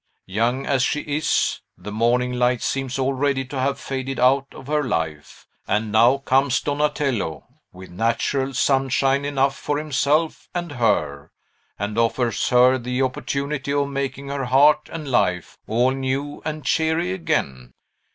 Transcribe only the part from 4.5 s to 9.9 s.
of her life; and now comes Donatello, with natural sunshine enough for